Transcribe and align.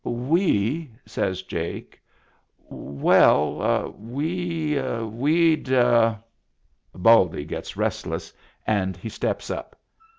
"We," 0.33 0.89
says 1.05 1.43
Jake," 1.43 2.01
well— 2.71 3.93
we— 3.99 4.81
we'd 5.03 5.65
—"Baldy 7.05 7.45
gets 7.45 7.77
restless 7.77 8.33
and 8.65 8.97
he 8.97 9.09
steps 9.09 9.51
up. 9.51 9.75